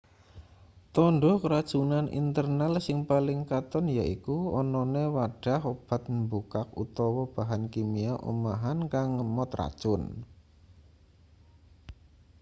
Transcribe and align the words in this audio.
tandha 0.95 1.31
keracunan 1.43 2.05
internal 2.21 2.73
sing 2.85 2.97
paling 3.09 3.39
katon 3.51 3.85
yaiku 3.97 4.37
anane 4.59 5.03
wadhah 5.17 5.61
obat 5.73 6.01
mbukak 6.21 6.67
utawa 6.83 7.23
bahan 7.35 7.63
kimia 7.73 8.13
omahan 8.31 8.79
kang 8.93 9.07
ngemot 9.17 9.49
racun 9.59 10.03